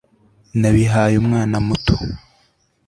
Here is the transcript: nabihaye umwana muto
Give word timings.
nabihaye 0.59 1.15
umwana 1.23 1.57
muto 1.67 1.95